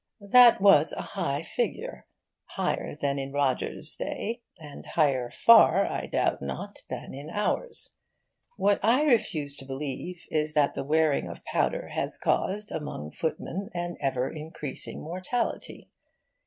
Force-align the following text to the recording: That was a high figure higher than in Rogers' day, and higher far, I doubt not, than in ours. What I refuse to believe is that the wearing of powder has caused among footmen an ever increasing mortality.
That 0.31 0.59
was 0.59 0.93
a 0.93 1.03
high 1.13 1.43
figure 1.43 2.07
higher 2.55 2.95
than 2.95 3.19
in 3.19 3.31
Rogers' 3.31 3.95
day, 3.95 4.41
and 4.57 4.83
higher 4.83 5.29
far, 5.29 5.85
I 5.85 6.07
doubt 6.07 6.41
not, 6.41 6.79
than 6.89 7.13
in 7.13 7.29
ours. 7.29 7.91
What 8.57 8.79
I 8.81 9.03
refuse 9.03 9.55
to 9.57 9.65
believe 9.65 10.25
is 10.31 10.55
that 10.55 10.73
the 10.73 10.83
wearing 10.83 11.27
of 11.29 11.43
powder 11.45 11.89
has 11.89 12.17
caused 12.17 12.71
among 12.71 13.11
footmen 13.11 13.69
an 13.75 13.95
ever 13.99 14.27
increasing 14.27 15.03
mortality. 15.03 15.87